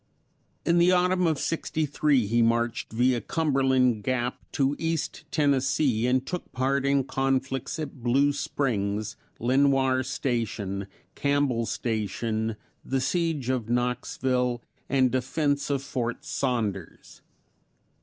In 0.65 0.79
the 0.79 0.91
autumn 0.91 1.27
of 1.27 1.37
'63 1.37 2.25
he 2.25 2.41
marched 2.41 2.91
via 2.91 3.21
Cumberland 3.21 4.01
Gap 4.03 4.39
to 4.53 4.75
East 4.79 5.25
Tennessee 5.29 6.07
and 6.07 6.25
took 6.25 6.51
part 6.53 6.87
in 6.87 7.03
conflicts 7.03 7.77
at 7.77 8.01
Blue 8.01 8.33
Springs, 8.33 9.15
Lenoir 9.37 10.01
Station, 10.01 10.87
Campbell's 11.13 11.71
Station, 11.71 12.55
the 12.83 12.99
siege 12.99 13.49
of 13.49 13.69
Knoxville, 13.69 14.63
and 14.89 15.11
defense 15.11 15.69
of 15.69 15.83
Fort 15.83 16.25
Saunders. 16.25 17.21